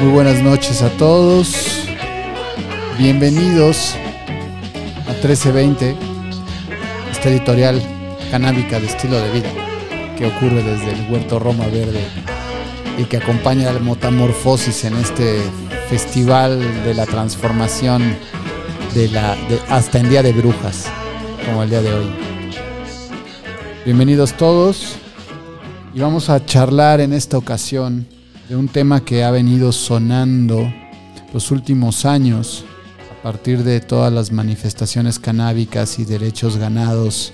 [0.00, 1.86] Muy buenas noches a todos.
[2.98, 3.94] Bienvenidos
[5.06, 5.96] a 1320,
[7.10, 7.80] esta editorial
[8.30, 9.48] canábica de estilo de vida
[10.18, 12.04] que ocurre desde el Huerto Roma Verde
[12.98, 15.40] y que acompaña la metamorfosis en este
[15.88, 18.16] festival de la transformación
[18.94, 19.34] de la,
[19.70, 20.84] hasta en Día de Brujas,
[21.46, 22.06] como el día de hoy.
[23.86, 24.96] Bienvenidos todos
[25.94, 28.06] y vamos a charlar en esta ocasión
[28.48, 30.72] de un tema que ha venido sonando
[31.32, 32.64] los últimos años
[33.10, 37.32] a partir de todas las manifestaciones canábicas y derechos ganados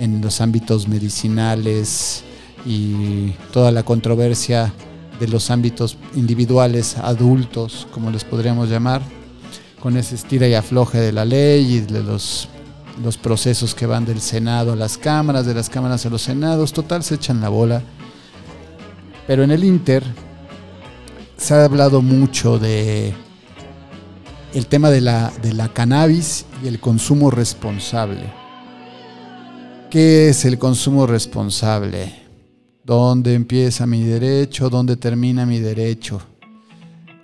[0.00, 2.24] en los ámbitos medicinales
[2.66, 4.72] y toda la controversia
[5.20, 9.02] de los ámbitos individuales, adultos, como les podríamos llamar,
[9.78, 12.48] con ese estira y afloje de la ley y de los,
[13.04, 16.72] los procesos que van del Senado a las cámaras, de las cámaras a los senados,
[16.72, 17.82] total se echan la bola.
[19.26, 20.02] Pero en el Inter
[21.40, 23.14] se ha hablado mucho de
[24.52, 28.30] el tema de la, de la cannabis y el consumo responsable.
[29.90, 32.12] ¿Qué es el consumo responsable?
[32.84, 34.68] ¿Dónde empieza mi derecho?
[34.68, 36.20] ¿Dónde termina mi derecho?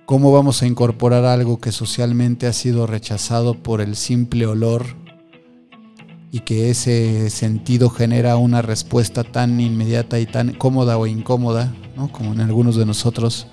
[0.05, 4.85] ¿Cómo vamos a incorporar algo que socialmente ha sido rechazado por el simple olor
[6.31, 11.73] y que ese sentido genera una respuesta tan inmediata y tan cómoda o incómoda,
[12.11, 13.47] como en algunos de nosotros?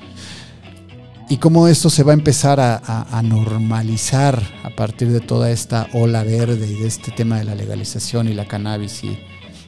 [1.28, 6.22] Y cómo esto se va a empezar a, normalizar a partir de toda esta ola
[6.22, 9.18] verde y de este tema de la legalización y la cannabis y,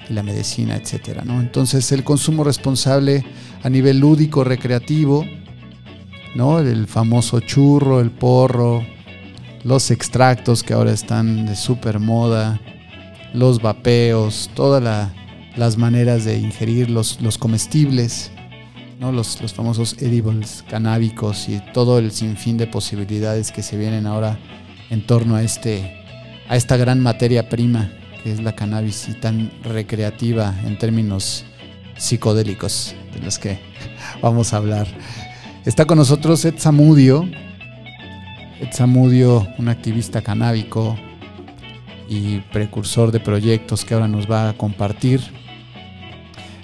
[0.09, 1.41] la medicina, etcétera, ¿no?
[1.41, 3.25] Entonces el consumo responsable
[3.65, 5.27] a nivel lúdico, recreativo,
[6.37, 6.61] ¿no?
[6.61, 8.87] El famoso churro, el porro,
[9.65, 12.61] los extractos que ahora están de super moda,
[13.35, 15.11] los vapeos, todas
[15.57, 18.31] las maneras de ingerir los, los comestibles,
[18.99, 19.13] ¿no?
[19.13, 24.39] los, los famosos edibles canábicos y todo el sinfín de posibilidades que se vienen ahora
[24.91, 26.05] en torno a, este,
[26.49, 27.91] a esta gran materia prima
[28.23, 31.45] que es la cannabis y tan recreativa en términos
[31.97, 33.61] psicodélicos de los que
[34.23, 34.87] vamos a hablar.
[35.65, 37.29] Está con nosotros Ed Zamudio.
[38.61, 40.97] Ed Zamudio, un activista canábico
[42.09, 45.21] y precursor de proyectos que ahora nos va a compartir.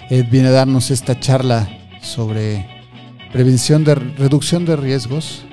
[0.09, 1.69] Ed viene a darnos esta charla
[2.03, 2.67] sobre
[3.31, 5.43] prevención de reducción de riesgos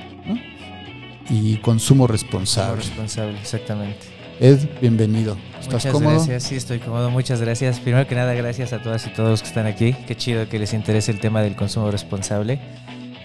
[1.30, 2.82] y consumo responsable.
[2.82, 3.98] responsable, exactamente.
[4.40, 5.36] Ed, bienvenido.
[5.60, 7.10] ¿Estás Muchas gracias, sí, estoy cómodo.
[7.10, 7.78] Muchas gracias.
[7.78, 9.94] Primero que nada, gracias a todas y todos los que están aquí.
[10.06, 12.60] Qué chido que les interese el tema del consumo responsable.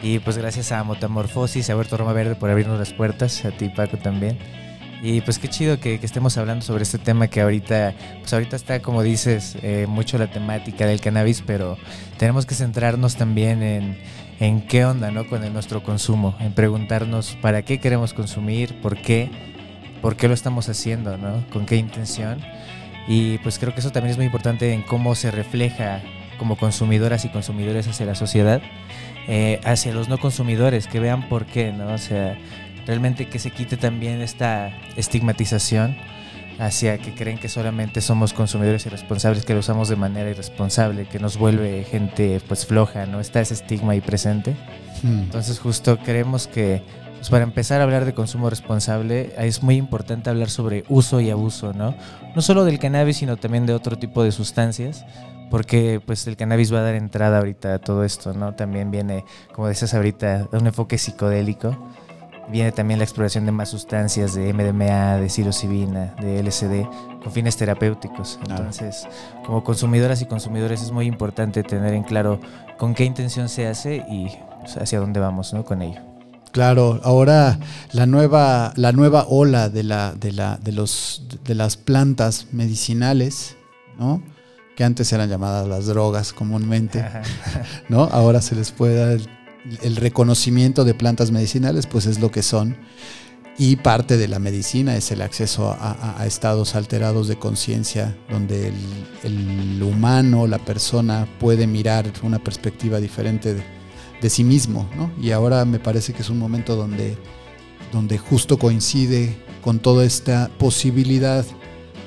[0.01, 3.69] Y pues gracias a Motamorfosis, a Huerto Roma Verde por abrirnos las puertas, a ti
[3.69, 4.37] Paco también.
[5.01, 8.81] Y pues qué chido que, estemos hablando sobre este tema que ahorita, pues ahorita está,
[8.81, 11.77] como dices, eh, mucho la temática del cannabis, pero
[12.17, 13.97] tenemos que centrarnos también en,
[14.39, 15.27] en qué onda, ¿no?
[15.27, 19.29] Con nuestro consumo, en preguntarnos para qué queremos consumir, por qué
[20.05, 21.43] por qué lo estamos haciendo, ¿no?
[21.51, 22.39] Con qué intención.
[23.07, 25.99] Y pues creo que eso también es muy importante en cómo se refleja
[26.37, 28.61] como consumidoras y consumidores hacia la sociedad,
[29.27, 31.87] eh, hacia los no consumidores, que vean por qué, ¿no?
[31.87, 32.37] O sea,
[32.85, 35.95] realmente que se quite también esta estigmatización
[36.59, 41.19] hacia que creen que solamente somos consumidores irresponsables, que lo usamos de manera irresponsable, que
[41.19, 43.19] nos vuelve gente pues floja, ¿no?
[43.19, 44.55] Está ese estigma ahí presente.
[45.03, 45.19] Hmm.
[45.23, 46.81] Entonces justo creemos que
[47.25, 51.31] pues para empezar a hablar de consumo responsable, es muy importante hablar sobre uso y
[51.31, 51.95] abuso, ¿no?
[52.35, 55.05] No solo del cannabis, sino también de otro tipo de sustancias,
[55.49, 58.53] porque pues el cannabis va a dar entrada ahorita a todo esto, ¿no?
[58.53, 61.75] También viene, como decías ahorita, un enfoque psicodélico.
[62.49, 66.85] Viene también la exploración de más sustancias de MDMA, de psilocibina, de LSD,
[67.23, 68.39] con fines terapéuticos.
[68.47, 69.07] Entonces,
[69.45, 72.39] como consumidoras y consumidores es muy importante tener en claro
[72.77, 74.29] con qué intención se hace y
[74.59, 75.65] pues, hacia dónde vamos ¿no?
[75.65, 76.01] con ello.
[76.51, 77.59] Claro, ahora
[77.91, 83.57] la nueva, la nueva ola de, la, de, la, de, los, de las plantas medicinales,
[83.99, 84.23] ¿no?
[84.77, 87.05] que antes eran llamadas las drogas comúnmente,
[87.89, 88.03] ¿no?
[88.03, 89.29] ahora se les puede dar el,
[89.95, 92.77] reconocimiento de plantas medicinales, pues es lo que son.
[93.57, 98.75] Y parte de la medicina es el acceso a, estados alterados de conciencia, donde el,
[99.23, 103.63] el, humano, la persona, puede mirar una perspectiva diferente de,
[104.21, 105.11] de sí mismo, ¿no?
[105.21, 107.17] Y ahora me parece que es un momento donde,
[107.93, 111.45] donde justo coincide con toda esta posibilidad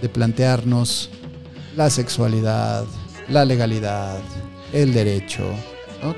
[0.02, 1.10] de plantearnos
[1.76, 2.84] la sexualidad,
[3.28, 4.18] la legalidad,
[4.72, 5.44] el derecho,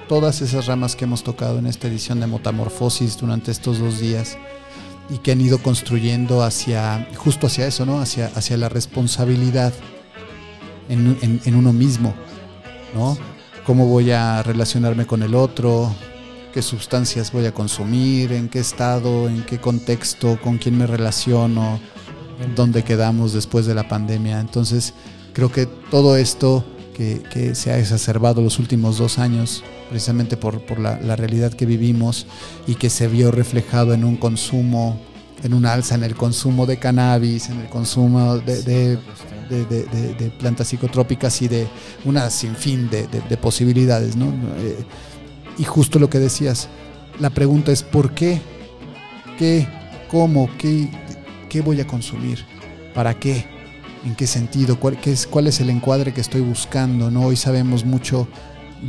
[0.08, 4.36] todas esas ramas que hemos tocado en esta edición de Metamorfosis durante estos dos días
[5.08, 8.00] y que han ido construyendo hacia, justo hacia eso, ¿no?
[8.00, 9.72] hacia, hacia la responsabilidad
[10.88, 12.14] en, en, en uno mismo,
[12.94, 13.16] ¿no?
[13.64, 15.94] cómo voy a relacionarme con el otro,
[16.52, 21.80] qué sustancias voy a consumir, en qué estado, en qué contexto, con quién me relaciono,
[22.54, 24.40] dónde quedamos después de la pandemia.
[24.40, 24.94] Entonces,
[25.32, 26.64] creo que todo esto
[27.30, 32.26] que, se ha exacerbado los últimos dos años, precisamente por, la, realidad que vivimos
[32.66, 35.00] y que se vio reflejado en un consumo,
[35.42, 38.98] en un alza en el consumo de cannabis, en el consumo de,
[40.38, 41.66] plantas psicotrópicas y de
[42.04, 44.16] una sinfín de, posibilidades.
[44.16, 44.26] ¿no?
[44.58, 44.84] Eh,
[45.56, 46.68] y justo lo que decías,
[47.18, 48.42] la pregunta es ¿por qué?
[49.38, 49.66] ¿Qué?
[50.10, 50.50] ¿Cómo?
[50.58, 50.90] ¿Qué,
[51.48, 52.44] qué voy a consumir?
[52.94, 53.59] ¿Para qué?
[54.04, 54.80] ¿En qué sentido?
[54.80, 57.10] ¿Cuál, es, ¿Cuál es el encuadre que estoy buscando?
[57.10, 57.26] ¿no?
[57.26, 58.28] Hoy sabemos mucho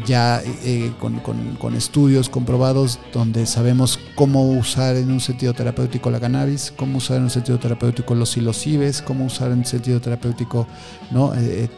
[0.06, 6.72] ya eh, con, estudios comprobados donde sabemos cómo usar en un sentido terapéutico la cannabis,
[6.76, 10.66] cómo usar en un sentido terapéutico los psilocibes, cómo usar en un sentido terapéutico
[11.12, 11.34] ¿no?
[11.36, 11.70] Eh,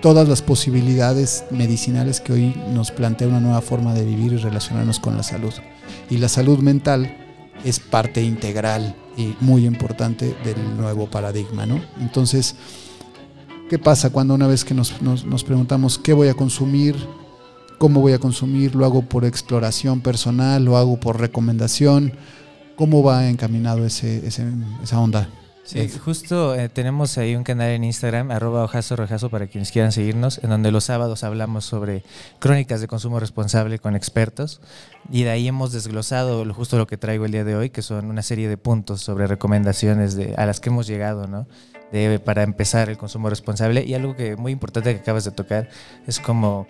[0.00, 5.00] todas las posibilidades medicinales que hoy nos plantea una nueva forma de vivir y relacionarnos
[5.00, 5.52] con la salud.
[6.08, 7.21] Y la salud mental
[7.64, 11.66] es parte integral y muy importante del nuevo paradigma.
[11.66, 11.80] ¿no?
[12.00, 12.56] Entonces,
[13.68, 14.92] ¿qué pasa cuando una vez que nos,
[15.44, 16.96] preguntamos qué voy a consumir?
[17.78, 18.74] ¿Cómo voy a consumir?
[18.74, 20.64] ¿Lo hago por exploración personal?
[20.64, 22.12] ¿Lo hago por recomendación?
[22.76, 25.28] ¿Cómo va encaminado ese, esa onda?
[25.64, 28.96] Sí, justo eh, tenemos ahí un canal en Instagram, arroba ojazo
[29.30, 32.02] para quienes quieran seguirnos, en donde los sábados hablamos sobre
[32.40, 34.60] crónicas de consumo responsable con expertos
[35.08, 38.06] y de ahí hemos desglosado justo lo que traigo el día de hoy, que son
[38.06, 41.46] una serie de puntos sobre recomendaciones a las que hemos llegado, ¿no?
[42.24, 45.68] Para empezar el consumo responsable y algo que muy importante que acabas de tocar
[46.06, 46.66] es como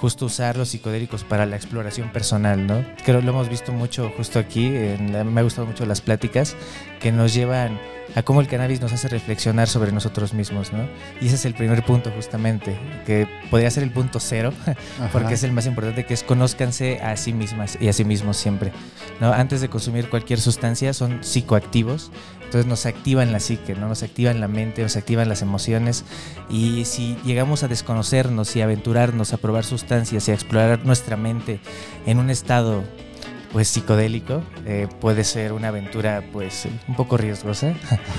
[0.00, 2.84] justo usar los psicodélicos para la exploración personal, ¿no?
[3.04, 6.56] Creo que lo hemos visto mucho justo aquí, me ha gustado mucho las pláticas
[7.00, 7.78] que nos llevan
[8.14, 10.86] a cómo el cannabis nos hace reflexionar sobre nosotros mismos, ¿no?
[11.20, 12.76] Y ese es el primer punto justamente,
[13.06, 14.52] que podría ser el punto cero,
[15.12, 18.36] porque es el más importante, que es conózcanse a sí mismas y a sí mismos
[18.36, 18.72] siempre,
[19.20, 19.32] ¿no?
[19.32, 22.10] Antes de consumir cualquier sustancia son psicoactivos,
[22.44, 23.88] entonces nos activan la psique, ¿no?
[23.88, 26.04] Nos activan la mente, nos activan las emociones
[26.50, 31.60] y si llegamos a desconocernos y aventurarnos a probar sustancias y a explorar nuestra mente
[32.06, 32.82] en un estado
[33.52, 34.42] pues psicodélico.
[34.66, 37.74] Eh, puede ser una aventura pues un poco riesgosa.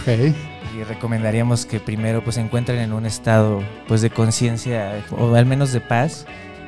[0.08, 5.46] y recomendaríamos que primero pues se encuentren en un estado pues de conciencia o al
[5.46, 6.26] menos de paz,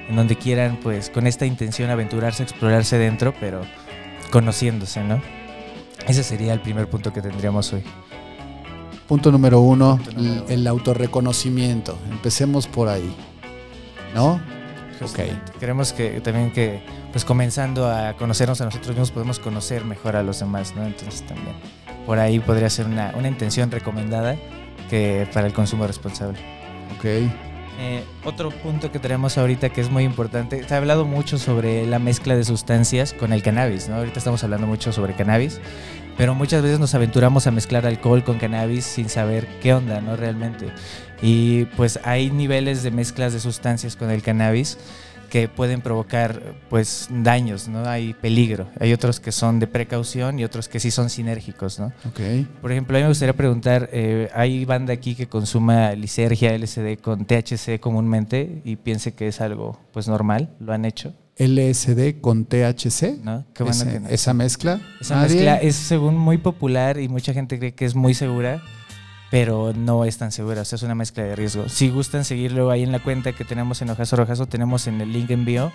[0.10, 3.62] en donde quieran pues con esta intención aventurarse, explorarse dentro, pero
[4.32, 5.22] conociéndose, ¿no?
[6.08, 7.84] Ese sería el primer punto que tendríamos hoy.
[9.08, 10.00] Punto número uno,
[10.50, 11.98] el autorreconocimiento.
[12.12, 13.16] Empecemos por ahí.
[14.14, 14.40] ¿No?
[15.02, 15.40] Okay.
[15.60, 16.82] Queremos que también que,
[17.12, 20.86] pues comenzando a conocernos a nosotros mismos, podemos conocer mejor a los demás, ¿no?
[20.86, 21.56] Entonces también
[22.06, 24.38] por ahí podría ser una, una intención recomendada
[24.90, 26.40] que para el consumo responsable.
[26.98, 27.55] Ok.
[27.78, 31.86] Eh, otro punto que tenemos ahorita que es muy importante, se ha hablado mucho sobre
[31.86, 33.96] la mezcla de sustancias con el cannabis, ¿no?
[33.96, 35.60] Ahorita estamos hablando mucho sobre cannabis,
[36.18, 40.16] pero muchas veces nos aventuramos a mezclar alcohol con cannabis sin saber qué onda, ¿no?
[40.16, 40.68] Realmente.
[41.22, 44.78] Y pues hay niveles de mezclas de sustancias con el cannabis
[45.36, 47.86] que pueden provocar pues daños, ¿no?
[47.90, 48.70] Hay peligro.
[48.80, 51.92] Hay otros que son de precaución y otros que sí son sinérgicos, ¿no?
[52.08, 52.48] Okay.
[52.62, 57.02] Por ejemplo, a mí me gustaría preguntar, eh, ¿hay banda aquí que consuma lisergia, LSD
[57.02, 60.56] con THC comúnmente y piense que es algo pues normal?
[60.62, 61.14] ¿Lo han hecho?
[61.38, 63.22] LSD con THC.
[63.22, 63.44] ¿No?
[63.54, 64.08] Qué bueno que no.
[64.08, 64.80] Esa mezcla.
[65.02, 68.64] Esa mezcla es según muy popular y mucha gente cree que es muy segura
[69.36, 71.68] pero no es tan segura, o sea, es una mezcla de riesgo.
[71.68, 75.12] Si gustan seguirlo ahí en la cuenta que tenemos en Ojazo Rojazo, tenemos en el
[75.12, 75.74] link envío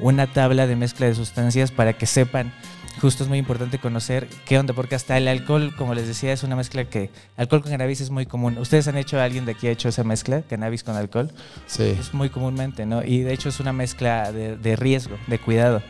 [0.00, 2.52] una tabla de mezcla de sustancias para que sepan,
[3.00, 6.42] justo es muy importante conocer qué onda, porque hasta el alcohol, como les decía, es
[6.42, 8.58] una mezcla que, alcohol con cannabis es muy común.
[8.58, 11.30] ¿Ustedes han hecho, alguien de aquí ha hecho esa mezcla, cannabis con alcohol?
[11.68, 11.96] Sí.
[11.96, 13.04] Es muy comúnmente, ¿no?
[13.04, 15.80] Y de hecho es una mezcla de, de riesgo, de cuidado.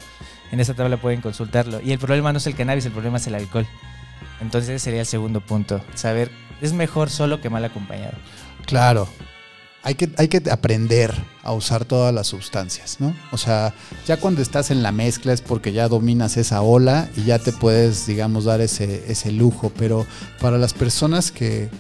[0.53, 1.81] En esa tabla pueden consultarlo.
[1.81, 3.67] Y el problema no es el cannabis, el problema es el alcohol.
[4.41, 6.31] Entonces sería el segundo punto, saber
[6.61, 8.17] es mejor solo que mal acompañado.
[8.67, 9.09] Claro.
[9.83, 13.15] Hay que, hay que aprender a usar todas las sustancias, ¿no?
[13.31, 13.73] O sea,
[14.05, 17.53] ya cuando estás en la mezcla es porque ya dominas esa ola y ya te
[17.53, 19.71] puedes, digamos, dar ese, ese lujo.
[19.79, 20.05] Pero
[20.41, 21.71] para las personas que,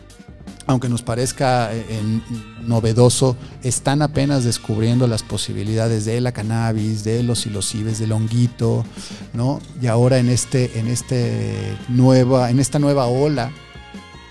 [0.66, 2.20] aunque nos parezca eh,
[2.62, 8.84] novedoso, están apenas descubriendo las posibilidades de la cannabis, de los silocibes, del honguito,
[9.32, 9.60] ¿no?
[9.80, 13.52] Y ahora en este, en este nueva, en esta nueva ola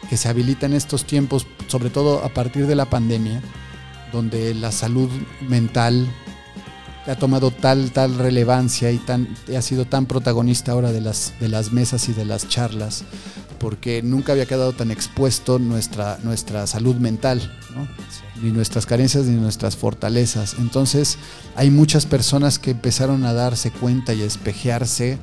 [0.10, 3.42] que se habilita en estos tiempos, sobre todo a partir de la pandemia,
[4.12, 5.10] donde la salud
[5.48, 6.08] mental
[7.08, 11.50] ha tomado tal, tal relevancia y tan, ha sido tan protagonista ahora de las, de
[11.50, 13.04] las mesas y de las charlas,
[13.60, 17.52] porque nunca había quedado tan expuesto nuestra, nuestra salud mental.
[18.42, 20.56] ni nuestras carencias ni nuestras fortalezas.
[20.60, 21.18] Entonces
[21.56, 25.18] hay muchas personas que empezaron a darse cuenta y a espejearse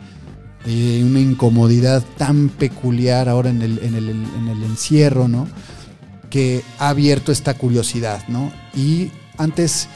[0.64, 5.48] de una incomodidad tan peculiar ahora en el, en el, en el encierro, ¿no?
[6.30, 8.52] Que ha abierto esta curiosidad, ¿no?
[8.74, 9.88] Y antes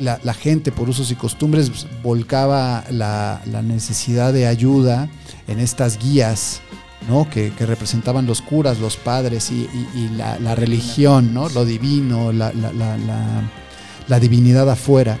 [0.00, 5.08] la, la gente por usos y costumbres volcaba la, la necesidad de ayuda
[5.46, 6.60] en estas guías
[7.06, 7.28] ¿no?
[7.30, 9.68] Que, representaban los curas, los padres y,
[10.16, 11.48] la, religión, ¿no?
[11.50, 15.18] lo divino, la, divinidad afuera.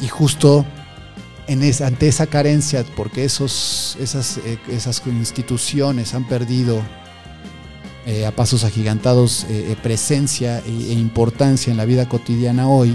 [0.00, 0.66] Y justo
[1.48, 6.80] ante esa carencia, porque esos, esas, eh, esas instituciones han perdido
[8.06, 12.92] eh, a pasos agigantados eh, presencia e, e importancia en la vida cotidiana hoy,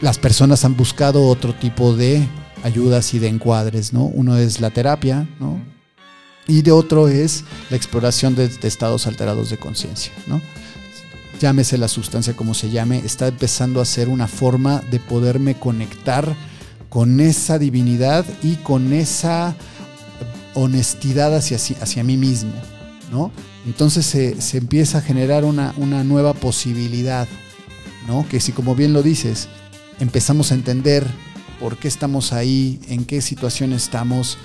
[0.00, 2.26] las personas han buscado otro tipo de
[2.62, 4.04] ayudas y de encuadres, ¿no?
[4.04, 5.77] Uno es la terapia, ¿no?
[6.48, 10.12] Y de otro es la exploración de, estados alterados de conciencia.
[10.26, 10.40] ¿no?
[11.38, 16.34] Llámese la sustancia como se llame, está empezando a ser una forma de poderme conectar
[16.88, 19.54] con esa divinidad y con esa
[20.54, 22.54] honestidad hacia, mí mismo.
[23.12, 23.30] ¿no?
[23.66, 27.28] Entonces se, se empieza a generar una, una, nueva posibilidad,
[28.08, 28.26] ¿no?
[28.26, 29.48] que si como bien lo dices,
[30.00, 31.06] empezamos a entender
[31.60, 34.38] por qué estamos ahí, en qué situación estamos,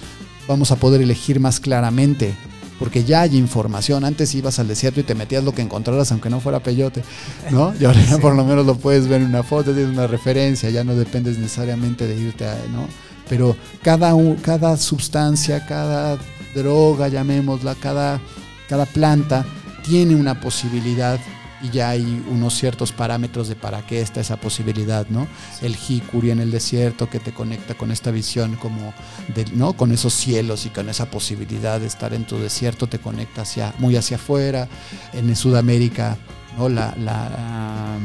[0.47, 2.35] vamos a poder elegir más claramente,
[2.79, 4.03] porque ya hay información.
[4.03, 7.03] Antes ibas al desierto y te metías lo que encontraras, aunque no fuera peyote,
[7.51, 7.73] ¿no?
[7.79, 10.69] Y ahora ya por lo menos lo puedes ver en una foto, tienes una referencia,
[10.69, 12.87] ya no dependes necesariamente de irte a, ¿no?
[13.29, 16.17] Pero cada, cada sustancia, cada
[16.53, 18.19] droga, llamémosla, cada,
[18.67, 19.45] cada planta
[19.83, 21.19] tiene una posibilidad
[21.63, 25.27] y ya hay unos ciertos parámetros de para qué está esa posibilidad, ¿no?
[25.57, 25.65] Sí.
[25.65, 28.93] El jicuri en el desierto que te conecta con esta visión como
[29.33, 29.73] de, ¿no?
[29.73, 33.73] Con esos cielos y con esa posibilidad de estar en tu desierto te conecta hacia
[33.79, 34.67] muy hacia afuera.
[35.13, 36.17] En Sudamérica,
[36.57, 36.69] ¿no?
[36.69, 37.97] La, la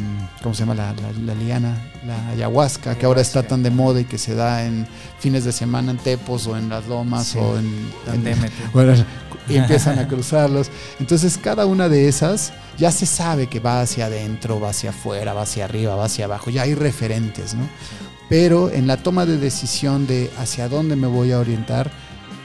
[0.42, 0.74] ¿cómo se llama?
[0.74, 1.76] La, la, la, liana,
[2.06, 4.86] la ayahuasca, que ahora está tan de moda y que se da en
[5.18, 7.38] fines de semana en Tepos o en las Lomas sí.
[7.38, 7.66] o en,
[8.06, 8.94] en bueno,
[9.48, 10.70] y empiezan a cruzarlos.
[11.00, 15.32] Entonces cada una de esas ya se sabe que va hacia adentro, va hacia afuera,
[15.32, 17.68] va hacia arriba, va hacia abajo, ya hay referentes, ¿no?
[18.28, 21.90] Pero en la toma de decisión de hacia dónde me voy a orientar,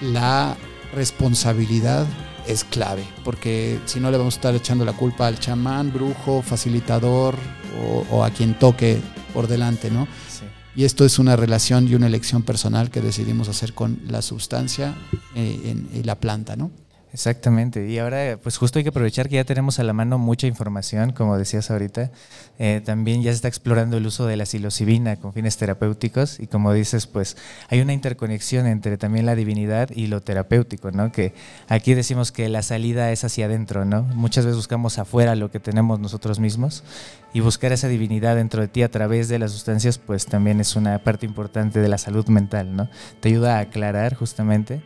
[0.01, 0.55] la
[0.93, 2.07] responsabilidad
[2.47, 6.41] es clave, porque si no le vamos a estar echando la culpa al chamán, brujo,
[6.41, 7.35] facilitador
[7.81, 8.99] o, o a quien toque
[9.33, 10.07] por delante, ¿no?
[10.29, 10.45] Sí.
[10.75, 14.95] Y esto es una relación y una elección personal que decidimos hacer con la sustancia
[15.35, 16.71] eh, en la planta, ¿no?
[17.13, 17.87] Exactamente.
[17.87, 21.11] Y ahora, pues justo hay que aprovechar que ya tenemos a la mano mucha información,
[21.11, 22.09] como decías ahorita.
[22.57, 26.47] Eh, también ya se está explorando el uso de la psilocibina con fines terapéuticos y
[26.47, 27.37] como dices, pues
[27.69, 31.11] hay una interconexión entre también la divinidad y lo terapéutico, ¿no?
[31.11, 31.35] Que
[31.67, 34.01] aquí decimos que la salida es hacia adentro, ¿no?
[34.01, 36.83] Muchas veces buscamos afuera lo que tenemos nosotros mismos
[37.31, 40.75] y buscar esa divinidad dentro de ti a través de las sustancias, pues también es
[40.75, 42.89] una parte importante de la salud mental, ¿no?
[43.19, 44.81] Te ayuda a aclarar justamente.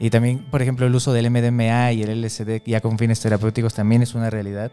[0.00, 3.74] Y también, por ejemplo, el uso del MDMA y el LSD ya con fines terapéuticos
[3.74, 4.72] también es una realidad.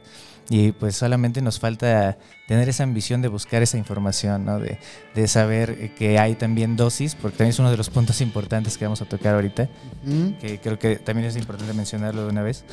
[0.49, 2.17] Y pues solamente nos falta
[2.47, 4.59] tener esa ambición de buscar esa información, ¿no?
[4.59, 4.79] de,
[5.13, 8.85] de, saber que hay también dosis, porque también es uno de los puntos importantes que
[8.85, 9.67] vamos a tocar ahorita,
[10.05, 10.37] -huh.
[10.37, 12.63] que creo que también es importante mencionarlo de una vez,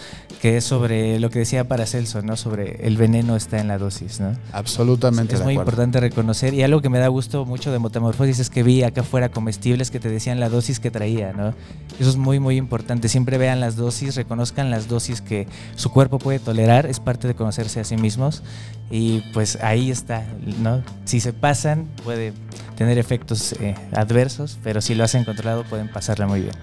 [0.41, 2.37] que es sobre lo que decía Paracelso, ¿no?
[2.37, 4.21] sobre el veneno está en la dosis.
[4.21, 4.37] ¿no?
[4.53, 5.35] Absolutamente.
[5.35, 8.51] Es, es muy importante reconocer, y algo que me da gusto mucho de Metamorfosis es
[8.51, 11.33] que vi acá afuera comestibles que te decían la dosis que traía.
[11.33, 11.53] ¿no?
[11.99, 13.09] Eso es muy, muy importante.
[13.09, 17.35] Siempre vean las dosis, reconozcan las dosis que su cuerpo puede tolerar, es parte de
[17.35, 18.45] conocerse a sí mismos,
[18.91, 20.25] y pues ahí está,
[20.61, 20.85] ¿no?
[21.05, 22.33] Si se pasan, puede
[22.77, 26.55] tener efectos eh, adversos, pero si lo hacen controlado, pueden pasarla muy bien.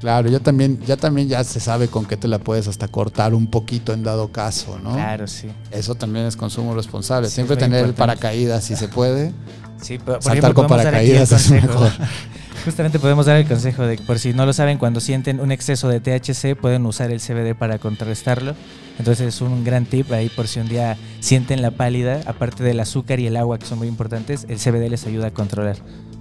[0.00, 3.34] Claro, ya también, ya también ya se sabe con qué te la puedes hasta cortar
[3.34, 4.94] un poquito en dado caso, ¿no?
[4.94, 5.48] Claro, sí.
[5.70, 7.28] Eso también es consumo responsable.
[7.28, 9.32] Sí, Siempre tener el paracaídas si se puede.
[9.80, 11.90] Sí, por, por Saltar ejemplo, con paracaídas es mejor.
[12.66, 15.52] Justamente podemos dar el consejo de que por si no lo saben, cuando sienten un
[15.52, 18.56] exceso de THC pueden usar el CBD para contrarrestarlo.
[18.98, 22.80] Entonces es un gran tip ahí por si un día sienten la pálida, aparte del
[22.80, 25.76] azúcar y el agua que son muy importantes, el CBD les ayuda a controlar.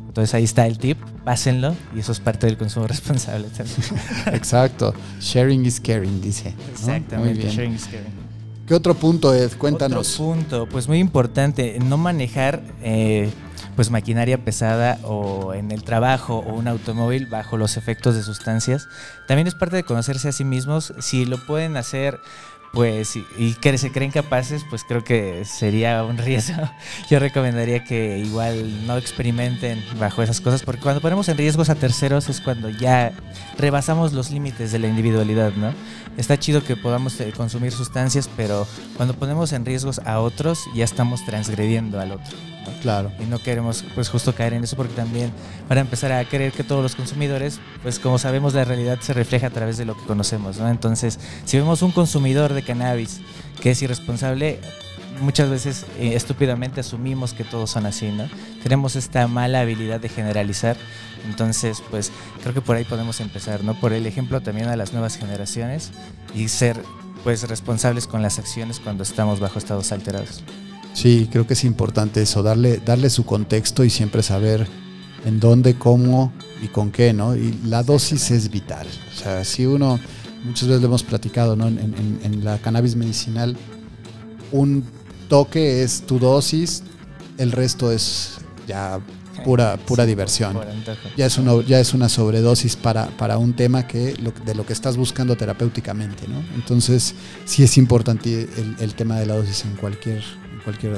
[0.08, 3.80] Entonces ahí está el tip, pásenlo y eso es parte del consumo responsable también.
[4.28, 6.54] Exacto, sharing is caring, dice.
[6.56, 6.72] ¿no?
[6.74, 8.26] Exactamente, sharing is caring.
[8.68, 9.56] ¿Qué otro punto es?
[9.56, 10.20] Cuéntanos.
[10.20, 13.32] Otro punto, pues muy importante, no manejar eh,
[13.76, 18.88] pues maquinaria pesada o en el trabajo o un automóvil bajo los efectos de sustancias.
[19.28, 20.94] También es parte de conocerse a sí mismos.
[21.00, 22.20] Si lo pueden hacer
[22.76, 26.62] pues y, que se creen capaces, pues creo que sería un riesgo.
[27.10, 31.76] Yo recomendaría que igual no experimenten bajo esas cosas, porque cuando ponemos en riesgos a
[31.76, 33.14] terceros es cuando ya
[33.58, 35.74] rebasamos los límites de la individualidad, ¿no?
[36.18, 38.68] Está chido que podamos eh, consumir sustancias, pero
[38.98, 42.36] cuando ponemos en riesgos a otros ya estamos transgrediendo al otro.
[42.82, 43.12] Claro.
[43.20, 45.32] Y no queremos pues justo caer en eso porque también
[45.68, 49.48] para empezar a creer que todos los consumidores, pues como sabemos la realidad se refleja
[49.48, 50.70] a través de lo que conocemos, ¿no?
[50.70, 53.22] Entonces, si vemos un consumidor de cannabis
[53.62, 54.60] que es irresponsable,
[55.22, 58.28] muchas veces eh, estúpidamente asumimos que todos son así, ¿no?
[58.64, 60.78] Tenemos esta mala habilidad de generalizar.
[61.28, 63.80] Entonces, pues creo que por ahí podemos empezar, ¿no?
[63.80, 65.92] Por el ejemplo también a las nuevas generaciones
[66.36, 66.82] y ser
[67.24, 70.44] pues responsables con las acciones cuando estamos bajo estados alterados.
[70.94, 74.68] Sí, creo que es importante eso, darle, darle su contexto y siempre saber
[75.26, 76.32] en dónde, cómo
[76.62, 77.36] y con qué, ¿no?
[77.36, 78.88] Y la dosis es vital.
[79.12, 80.00] O sea, si uno,
[80.46, 81.68] muchas veces lo hemos platicado, ¿no?
[81.68, 83.58] En, la cannabis medicinal,
[84.52, 84.84] un
[85.28, 86.84] toque es tu dosis,
[87.38, 88.38] el resto es
[88.68, 89.00] ya
[89.44, 90.60] pura, pura diversión.
[91.18, 94.14] Ya es, una, ya es una sobredosis para, para un tema que
[94.46, 96.44] de lo que estás buscando terapéuticamente, ¿no?
[96.56, 100.24] Entonces, sí es importante el, el tema de la dosis en cualquier
[100.66, 100.98] cualquier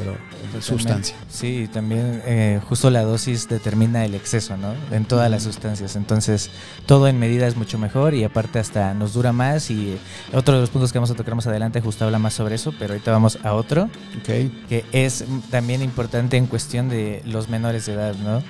[0.62, 1.16] sustancia.
[1.30, 4.74] Sí, también eh, justo la dosis determina el exceso, ¿no?
[4.92, 5.96] En todas las sustancias.
[5.96, 6.50] Entonces,
[6.86, 9.98] todo en medida es mucho mejor y aparte hasta nos dura más y
[10.34, 12.74] otro de los puntos que vamos a tocar más adelante justo habla más sobre eso,
[12.80, 13.90] pero ahorita vamos a otro,
[14.22, 14.50] okay.
[14.70, 18.42] que es también importante en cuestión de los menores de edad, ¿no?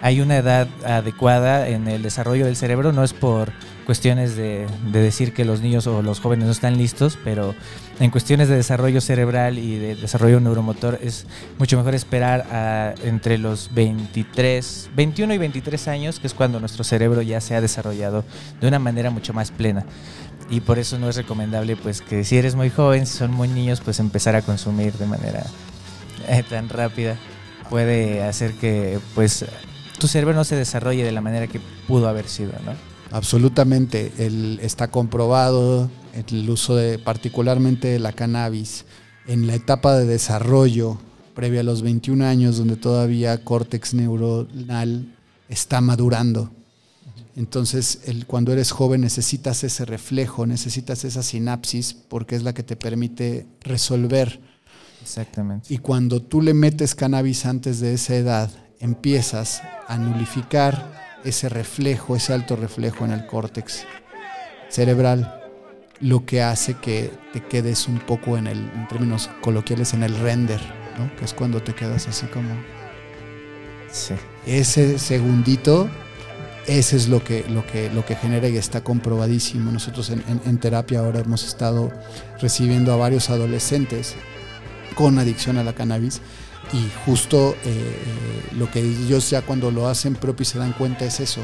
[0.00, 3.52] Hay una edad adecuada en el desarrollo del cerebro, no es por
[3.84, 7.54] cuestiones de, decir que los niños o los jóvenes no están listos, pero
[7.98, 11.26] en cuestiones de desarrollo cerebral y de desarrollo neuromotor es
[11.58, 16.84] mucho mejor esperar a entre los 23, 21 y 23 años, que es cuando nuestro
[16.84, 18.24] cerebro ya se ha desarrollado
[18.60, 19.86] de una manera mucho más plena.
[20.50, 23.48] Y por eso no es recomendable pues que si eres muy joven, si son muy
[23.48, 25.44] niños, pues empezar a consumir de manera
[26.28, 27.16] eh, tan rápida
[27.68, 29.44] puede hacer que pues
[29.98, 32.72] tu cerebro no se desarrolle de la manera que pudo haber sido, ¿no?
[33.10, 38.84] Absolutamente, el, está comprobado el uso de particularmente la cannabis
[39.26, 40.98] en la etapa de desarrollo
[41.34, 45.14] previa a los 21 años donde todavía córtex neuronal
[45.48, 46.50] está madurando.
[47.36, 52.64] Entonces, el, cuando eres joven necesitas ese reflejo, necesitas esa sinapsis porque es la que
[52.64, 54.40] te permite resolver.
[55.00, 55.72] Exactamente.
[55.72, 62.16] Y cuando tú le metes cannabis antes de esa edad, empiezas a nulificar ese reflejo,
[62.16, 63.84] ese alto reflejo en el córtex
[64.68, 65.34] cerebral,
[66.00, 70.16] lo que hace que te quedes un poco en el, en términos coloquiales, en el
[70.18, 70.60] render,
[70.98, 71.14] ¿no?
[71.16, 72.54] Que es cuando te quedas así como.
[73.90, 74.14] Sí.
[74.46, 75.88] Ese segundito,
[76.66, 79.72] ese es lo que, lo que, lo que genera y está comprobadísimo.
[79.72, 81.90] Nosotros en, en terapia ahora hemos estado
[82.40, 84.14] recibiendo a varios adolescentes
[84.94, 86.20] con adicción a la cannabis
[86.72, 90.72] y justo eh, eh, lo que ellos ya cuando lo hacen propio y se dan
[90.72, 91.40] cuenta es eso,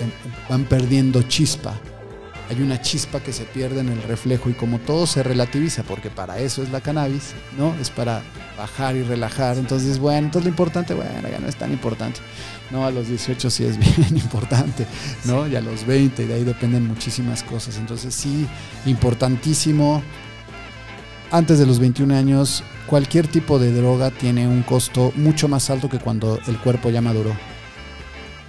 [0.00, 0.10] em,
[0.48, 1.78] van perdiendo chispa.
[2.48, 6.10] Hay una chispa que se pierde en el reflejo y como todo se relativiza, porque
[6.10, 7.76] para eso es la cannabis, ¿no?
[7.80, 8.22] Es para
[8.58, 9.56] bajar y relajar.
[9.56, 12.18] Entonces, bueno, entonces lo importante, bueno, ya no es tan importante.
[12.72, 14.84] No, a los 18 sí es bien importante,
[15.26, 15.46] ¿no?
[15.46, 17.76] Y a los 20, y de ahí dependen muchísimas cosas.
[17.76, 18.48] Entonces, sí,
[18.84, 20.02] importantísimo.
[21.32, 25.88] Antes de los 21 años, cualquier tipo de droga tiene un costo mucho más alto
[25.88, 27.36] que cuando el cuerpo ya maduró.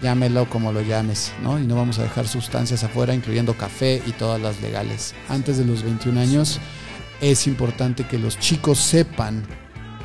[0.02, 1.60] Llámelo como lo llames, ¿no?
[1.60, 5.14] Y no vamos a dejar sustancias afuera, incluyendo café y todas las legales.
[5.30, 6.60] Antes de los 21 años
[7.22, 9.44] es importante que los chicos sepan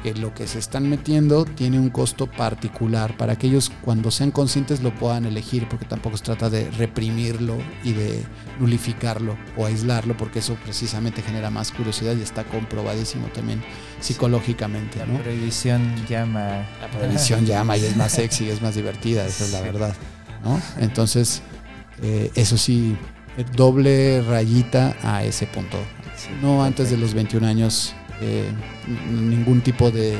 [0.07, 4.31] que lo que se están metiendo tiene un costo particular para que ellos cuando sean
[4.31, 8.23] conscientes lo puedan elegir, porque tampoco se trata de reprimirlo y de
[8.61, 13.64] nulificarlo o aislarlo, porque eso precisamente genera más curiosidad y está comprobadísimo también
[13.99, 15.05] psicológicamente.
[15.05, 16.64] La prohibición llama.
[16.81, 19.92] La prohibición llama y es más sexy, es más divertida, esa es la verdad.
[20.45, 20.62] ¿no?
[20.79, 21.42] Entonces,
[22.01, 22.97] eh, eso sí,
[23.57, 25.79] doble rayita a ese punto.
[26.40, 28.50] No antes de los 21 años eh,
[29.11, 30.16] ningún tipo de,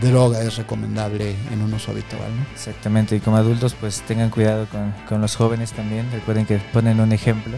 [0.00, 2.30] droga es recomendable en un uso habitual.
[2.52, 4.66] Exactamente, y como adultos pues tengan cuidado
[5.08, 7.56] con, los jóvenes también, recuerden que ponen un ejemplo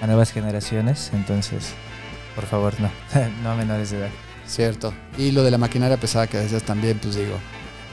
[0.00, 1.72] a nuevas generaciones, entonces
[2.34, 2.90] por favor no,
[3.42, 4.10] no a menores de edad.
[4.46, 7.38] Cierto, y lo de la maquinaria pesada que decías también, pues digo,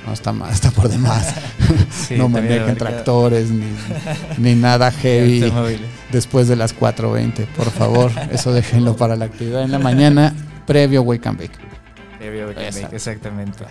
[0.05, 1.33] no está más, está por demás.
[2.17, 3.65] no manejen tractores ni,
[4.37, 5.49] ni, nada heavy
[6.11, 8.11] después de las 4.20, por favor.
[8.31, 10.33] Eso déjenlo para la actividad en la mañana
[10.65, 11.57] previo Wake and Bake.
[12.17, 13.65] Previo Wake and Bake, exactamente.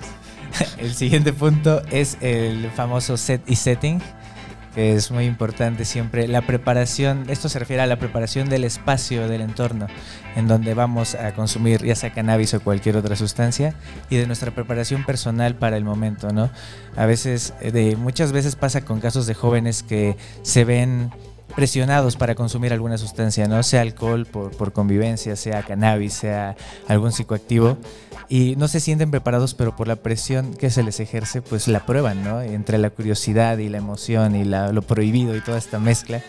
[0.79, 4.01] El siguiente punto es el famoso set y setting,
[4.75, 6.29] que es muy importante siempre.
[6.29, 9.87] La preparación, esto se refiere a la preparación del espacio, del entorno,
[10.37, 13.75] en donde vamos a consumir ya sea cannabis o cualquier otra sustancia,
[14.09, 16.51] y de nuestra preparación personal para el momento, ¿no?
[16.97, 21.11] A veces, eh, de, muchas veces pasa con casos de jóvenes que se ven
[21.55, 23.63] presionados para consumir alguna sustancia, ¿no?
[23.63, 26.57] Sea alcohol por, por convivencia, sea cannabis, sea
[26.89, 27.79] algún psicoactivo
[28.29, 31.85] y no se sienten preparados, pero por la presión que se les ejerce, pues la
[31.85, 32.41] prueban, ¿no?
[32.41, 36.23] Entre la curiosidad y la emoción y lo prohibido y toda esta mezcla,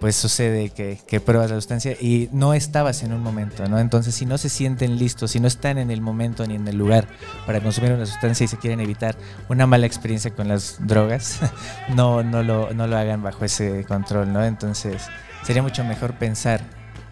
[0.00, 3.78] pues sucede que, pruebas la sustancia y no estabas en un momento, ¿no?
[3.78, 6.76] Entonces, si no se sienten listos, si no están en el momento ni en el
[6.76, 7.08] lugar
[7.46, 9.16] para consumir una sustancia y se quieren evitar
[9.48, 11.40] una mala experiencia con las drogas,
[11.94, 14.44] no, no, lo, no lo hagan bajo ese control, ¿no?
[14.44, 15.02] Entonces,
[15.42, 16.60] sería mucho mejor pensar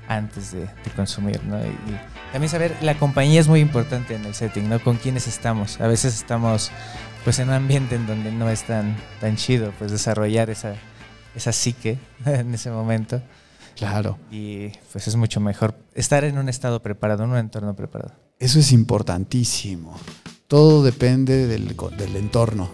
[0.08, 1.58] antes de, consumir, ¿no?
[1.58, 1.98] Y,
[2.32, 4.80] también saber, la compañía es muy importante en el setting, ¿no?
[4.80, 5.80] Con quiénes estamos.
[5.80, 6.70] A veces estamos
[7.24, 10.74] pues en un ambiente en donde no es tan, tan chido, pues desarrollar esa,
[11.36, 13.22] esa psique en ese momento.
[13.76, 14.18] Claro.
[14.30, 18.14] Y pues es mucho mejor estar en un estado preparado, en un entorno preparado.
[18.38, 19.94] Eso es importantísimo.
[20.48, 22.70] Todo depende del, del entorno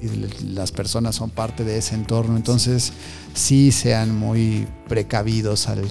[0.00, 2.36] y las personas son parte de ese entorno.
[2.36, 2.92] Entonces,
[3.32, 5.82] sí sean muy precavidos al,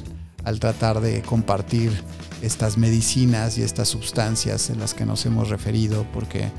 [0.44, 1.92] al tratar de compartir
[2.42, 6.50] estas medicinas y estas sustancias en las que nos hemos referido, porque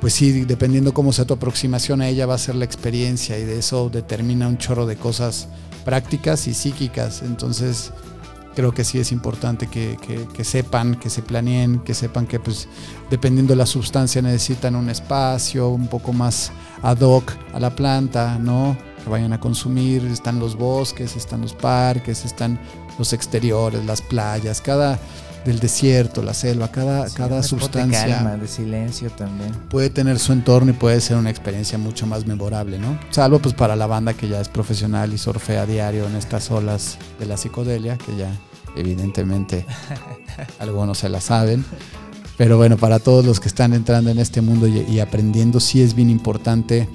[0.00, 3.44] pues sí, dependiendo cómo sea tu aproximación a ella va a ser la experiencia y
[3.44, 5.48] de eso determina un chorro de cosas
[5.84, 7.22] prácticas y psíquicas.
[7.22, 7.92] Entonces
[8.54, 9.96] creo que sí es importante que,
[10.44, 12.68] sepan, que se planeen, que sepan que pues
[13.10, 18.38] dependiendo de la sustancia necesitan un espacio un poco más ad hoc a la planta,
[18.38, 18.76] ¿no?
[19.02, 22.60] Que vayan a consumir, están los bosques, están los parques, están
[22.98, 24.98] los exteriores, las playas, cada
[25.44, 29.52] del desierto, la selva, cada, cada sustancia de, calma, de silencio también.
[29.70, 32.98] Puede tener su entorno y puede ser una experiencia mucho más memorable, ¿no?
[33.10, 36.50] Salvo pues para la banda que ya es profesional y surfea a diario en estas
[36.50, 38.30] olas de la psicodelia, que ya
[38.76, 39.64] evidentemente
[40.58, 41.64] algunos se la saben.
[42.36, 45.82] Pero bueno, para todos los que están entrando en este mundo y, y aprendiendo, sí
[45.82, 46.88] es bien importante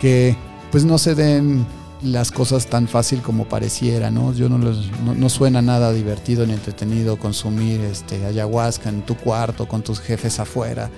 [0.00, 0.36] que
[0.70, 1.66] pues no se den
[2.02, 4.32] las cosas tan fácil como pareciera, ¿no?
[4.32, 9.82] Yo no, no, suena nada divertido ni entretenido consumir este ayahuasca en tu cuarto con
[9.82, 10.90] tus jefes afuera.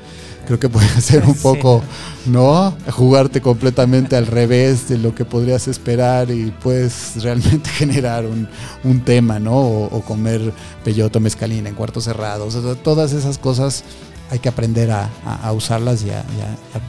[0.46, 1.82] Creo que puede ser un poco,
[2.26, 2.74] ¿no?
[2.90, 8.48] Jugarte completamente al revés de lo que podrías esperar y puedes realmente generar un,
[8.84, 9.56] un tema, ¿no?
[9.56, 10.52] O, comer
[10.84, 12.58] peyoto mezcalina en cuartos cerrados.
[12.82, 13.84] todas esas cosas
[14.30, 15.08] hay que aprender a,
[15.52, 16.24] usarlas y a,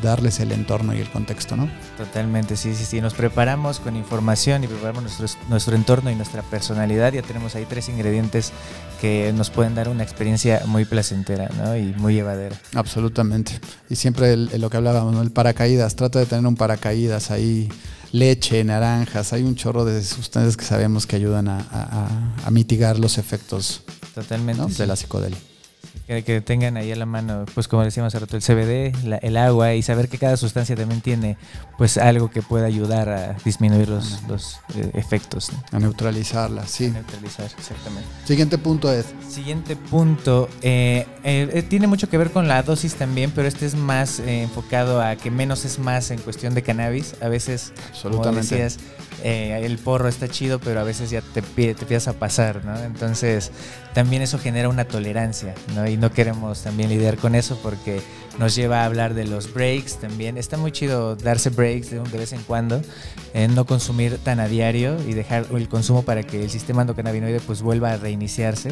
[0.02, 1.70] darles el entorno y el contexto, ¿no?
[1.98, 3.02] Totalmente, sí, sí, sí.
[3.02, 7.14] Nos preparamos con información y preparamos nuestro, nuestro entorno y nuestra personalidad.
[7.14, 8.52] Ya tenemos ahí tres ingredientes
[9.02, 11.76] que nos pueden dar una experiencia muy placentera ¿no?
[11.76, 12.56] y muy llevadera.
[12.76, 13.60] Absolutamente.
[13.90, 15.22] Y siempre lo que hablábamos, ¿no?
[15.22, 15.96] el paracaídas.
[15.96, 17.70] Trata de tener un paracaídas ahí
[18.12, 23.84] leche, naranjas, hay un chorro de sustancias que sabemos que ayudan a, mitigar los efectos
[24.14, 25.38] Totalmente, de la psicodelia
[26.22, 29.74] que, tengan ahí a la mano, pues como decíamos hace rato, el CBD, el agua
[29.74, 31.38] y saber que cada sustancia también tiene
[31.78, 35.52] pues algo que pueda ayudar a disminuir los, los eh, efectos.
[35.72, 36.88] A neutralizarla, sí.
[36.88, 38.08] A neutralizar, exactamente.
[38.26, 39.06] Siguiente punto es.
[39.30, 43.76] Siguiente punto, eh, eh, tiene mucho que ver con la dosis también, pero este es
[43.76, 47.16] más enfocado a que menos es más en cuestión de cannabis.
[47.22, 47.72] A veces,
[48.02, 48.78] como decías,
[49.24, 52.78] el porro está chido, pero a veces ya te, te empiezas a pasar, ¿no?
[52.80, 53.52] Entonces,
[53.94, 55.54] también eso genera una tolerancia.
[55.90, 58.02] Y no queremos también lidiar con eso porque
[58.40, 60.38] nos lleva a hablar de los breaks también.
[60.38, 62.82] Está muy chido darse breaks de, vez en cuando,
[63.52, 67.62] no consumir tan a diario y dejar el consumo para que el sistema endocannabinoide pues
[67.62, 68.72] vuelva a reiniciarse.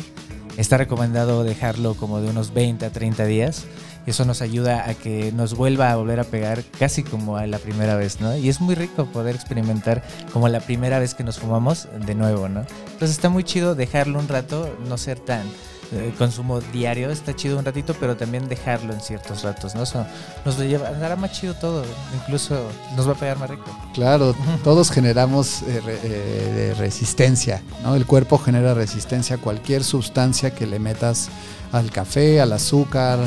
[0.57, 3.65] Está recomendado dejarlo como de unos 20 a 30 días
[4.12, 7.60] eso nos ayuda a que nos vuelva a volver a pegar casi como a la
[7.60, 8.36] primera vez, ¿no?
[8.36, 12.50] Y es muy rico poder experimentar como la primera vez que nos fumamos de nuevo,
[12.50, 12.62] ¿no?
[12.91, 15.43] Entonces está muy chido dejarlo un rato, no ser tan
[15.91, 19.84] eh, consumo diario, está chido un ratito, pero también dejarlo en ciertos ratos, ¿no?
[19.84, 20.06] Eso
[20.45, 23.65] nos lleva, hará más chido todo, incluso nos va a pegar más rico.
[23.93, 27.95] Claro, todos generamos eh, eh, resistencia, ¿no?
[27.95, 31.30] El cuerpo genera resistencia a cualquier sustancia que le metas
[31.71, 33.19] al café, al azúcar,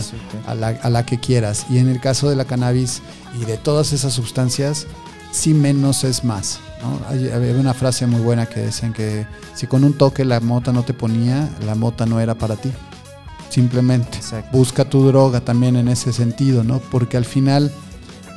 [0.46, 1.66] a la, a la que quieras.
[1.68, 3.02] Y en el caso de la cannabis
[3.40, 4.86] y de todas esas sustancias,
[5.32, 6.60] sí menos es más.
[7.08, 10.72] Hay, había una frase muy buena que decían que si con un toque la mota
[10.72, 12.70] no te ponía, la mota no era para ti.
[13.48, 14.18] Simplemente
[14.50, 16.78] busca tu droga también en ese sentido, ¿no?
[16.78, 17.70] Porque al final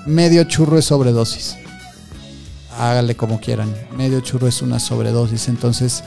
[0.06, 1.58] medio churro es sobredosis.
[2.78, 3.74] Hágale como quieran.
[3.96, 5.48] Medio churro es una sobredosis.
[5.48, 6.04] Entonces,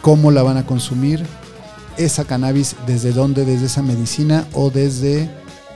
[0.00, 1.26] ¿cómo la van a consumir?
[1.96, 5.30] esa cannabis desde dónde, desde esa medicina o desde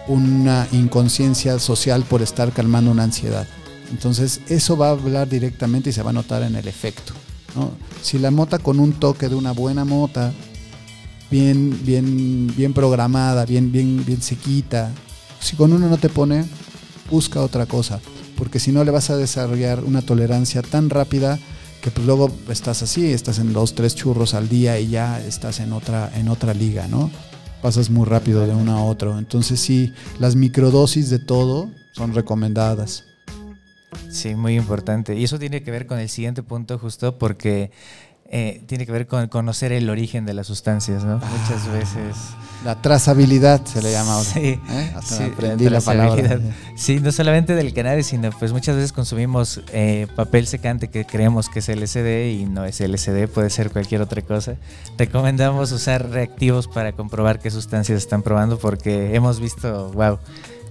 [0.09, 3.47] una inconsciencia social por estar calmando una ansiedad.
[3.95, 7.13] Entonces eso va a hablar directamente y se va a notar en el efecto.
[8.03, 10.33] Si la mota con un toque de una buena mota,
[11.31, 14.91] bien, bien, bien programada, bien, bien, bien sequita,
[15.41, 16.45] si con uno no te pone,
[17.09, 18.01] busca otra cosa,
[18.37, 21.39] porque si no le vas a desarrollar una tolerancia tan rápida
[21.81, 25.61] que pues luego estás así, estás en dos, tres churros al día y ya estás
[25.61, 27.13] en otra, en otra liga, ¿no?
[27.63, 29.19] Pasas muy rápido de uno a otro.
[29.19, 33.05] Entonces sí, las microdosis de todo son recomendadas.
[34.11, 35.15] Sí, muy importante.
[35.15, 37.71] Y eso tiene que ver con el siguiente punto justo porque
[38.37, 41.19] eh, tiene que ver con conocer el origen de las sustancias, ¿no?
[41.19, 42.17] Muchas ah, veces.
[42.65, 44.31] La trazabilidad se le llama ahora.
[44.31, 44.95] Sí, ¿eh?
[45.05, 46.41] sí aprendí la, palabra.
[46.75, 51.51] Sí, no solamente del cannabis, sino pues muchas veces consumimos eh, papel secante que creemos
[51.51, 54.57] que es LSD y no es LSD, puede ser cualquier otra cosa.
[54.97, 60.19] Recomendamos usar reactivos para comprobar qué sustancias están probando porque hemos visto, wow,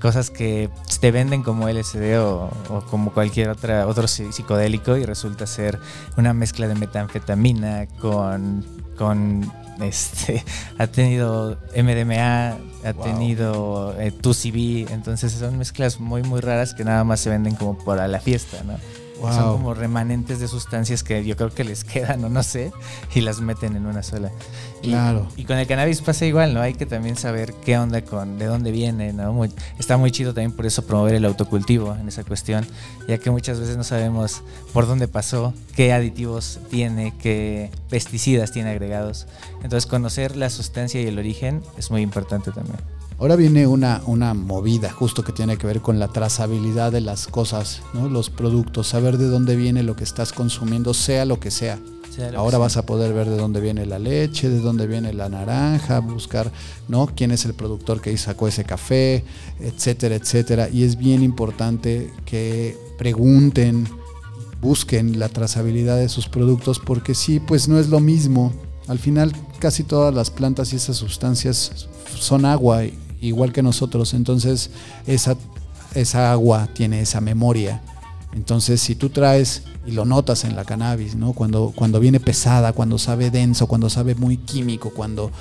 [0.03, 2.51] cosas que te venden como LSD o,
[2.89, 5.79] como cualquier otra, otro psicodélico y resulta ser
[6.17, 8.65] una mezcla de metanfetamina con,
[8.97, 9.49] con
[9.81, 10.43] este,
[10.77, 17.05] ha tenido MDMA, ha tenido eh, 2CB, entonces son mezclas muy muy raras que nada
[17.05, 18.73] más se venden como para la fiesta, ¿no?
[19.31, 22.71] Son como remanentes de sustancias que yo creo que les quedan o no sé
[23.15, 24.31] y las meten en una sola.
[24.81, 25.27] Claro.
[25.37, 26.61] Y, con el cannabis pasa igual, ¿no?
[26.61, 29.43] Hay que también saber qué onda con, de dónde viene, ¿no?
[29.79, 32.65] está muy chido también por eso promover el autocultivo en esa cuestión,
[33.07, 34.41] ya que muchas veces no sabemos
[34.73, 39.27] por dónde pasó, qué aditivos tiene, qué pesticidas tiene agregados.
[39.63, 42.77] Entonces conocer la sustancia y el origen es muy importante también.
[43.23, 47.27] Ahora viene una, una movida justo que tiene que ver con la trazabilidad de las
[47.27, 48.09] cosas, ¿no?
[48.09, 51.79] los productos, saber de dónde viene lo que estás consumiendo, sea lo que sea.
[52.35, 55.99] Ahora vas a poder ver de dónde viene la leche, de dónde viene la naranja,
[55.99, 56.51] buscar
[56.89, 57.07] ¿no?
[57.15, 59.23] quién es el productor que sacó ese café,
[59.61, 60.67] etcétera, etcétera.
[60.67, 63.87] Y es bien importante que pregunten,
[64.59, 68.51] busquen la trazabilidad de sus productos, porque sí, pues no es lo mismo.
[68.89, 71.87] Al final casi todas las plantas y esas sustancias
[72.19, 72.83] son agua
[73.27, 74.13] igual que nosotros.
[74.13, 74.69] Entonces,
[75.07, 75.35] esa,
[75.95, 77.81] esa agua tiene esa memoria.
[78.33, 81.33] Entonces, si tú traes, y lo notas en la cannabis, ¿no?
[81.33, 85.31] Cuando, cuando viene pesada, cuando sabe denso, cuando sabe muy químico, cuando,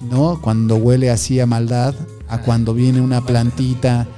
[0.00, 0.40] ¿no?
[0.40, 1.94] Cuando huele así a maldad,
[2.28, 4.08] a cuando viene una plantita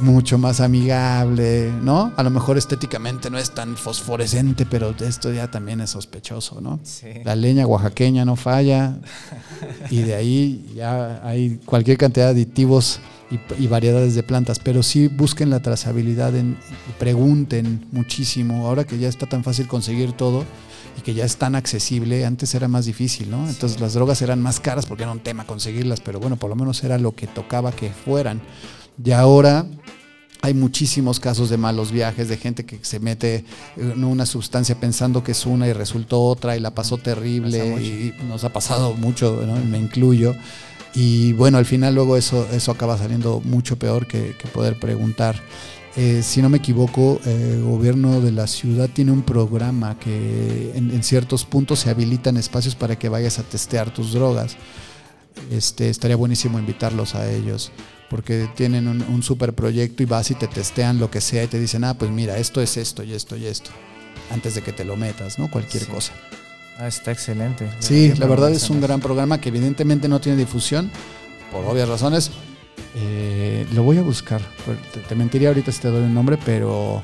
[0.00, 2.12] mucho más amigable, ¿no?
[2.16, 6.80] A lo mejor estéticamente no es tan fosforescente, pero esto ya también es sospechoso, ¿no?
[7.24, 8.98] La leña oaxaqueña no falla
[9.90, 13.00] y de ahí ya hay cualquier cantidad de aditivos
[13.58, 16.54] y, variedades de plantas, pero sí busquen la trazabilidad y
[16.98, 18.66] pregunten muchísimo.
[18.66, 20.44] Ahora que ya está tan fácil conseguir todo
[20.98, 23.48] y que ya es tan accesible, antes era más difícil, ¿no?
[23.48, 26.56] Entonces las drogas eran más caras porque era un tema conseguirlas, pero bueno, por lo
[26.56, 28.40] menos era lo que tocaba que fueran.
[29.04, 29.66] Y ahora
[30.42, 33.44] hay muchísimos casos de malos viajes, de gente que se mete
[33.76, 38.14] en una sustancia pensando que es una y resultó otra y la pasó terrible y
[38.28, 40.34] nos ha pasado mucho, me incluyo.
[40.94, 45.36] Y bueno, al final luego eso, eso acaba saliendo mucho peor que, poder preguntar.
[45.96, 50.90] Eh, si no me equivoco, el gobierno de la ciudad tiene un programa que en,
[50.90, 54.56] en, ciertos puntos se habilitan espacios para que vayas a testear tus drogas.
[55.50, 57.72] Este, estaría buenísimo invitarlos a ellos
[58.08, 61.48] porque tienen un, un super proyecto y vas y te testean lo que sea y
[61.48, 63.70] te dicen, ah, pues mira, esto es esto y esto y esto,
[64.30, 65.50] antes de que te lo metas, ¿no?
[65.50, 66.12] Cualquier cosa.
[66.78, 67.70] Ah, está excelente.
[67.78, 70.90] Sí, la verdad es un gran programa que evidentemente no tiene difusión,
[71.50, 72.30] por obvias razones.
[72.96, 74.40] Eh, lo voy a buscar.
[75.08, 77.02] Te, mentiría ahorita si te doy el nombre, pero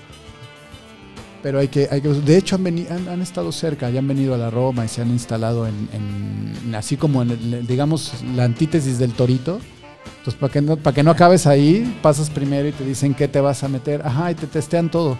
[1.42, 4.32] pero hay que, hay que de hecho han, venido, han, estado cerca, ya han venido
[4.34, 9.12] a la Roma y se han instalado en, así como en, digamos, la antítesis del
[9.12, 9.58] torito,
[10.22, 13.26] entonces, para que, no, para que no acabes ahí, pasas primero y te dicen qué
[13.26, 14.02] te vas a meter.
[14.04, 15.18] Ajá, y te testean todo.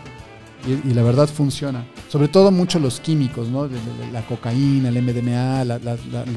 [0.64, 1.85] Y, la verdad funciona.
[2.09, 3.68] Sobre todo mucho los químicos, ¿no?
[4.12, 5.64] La, cocaína, el MDMA,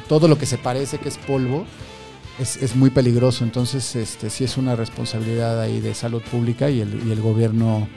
[0.08, 1.64] todo lo que se parece que es polvo,
[2.40, 3.44] es, muy peligroso.
[3.44, 7.88] Entonces, este, sí es una responsabilidad ahí de salud pública y el, y el gobierno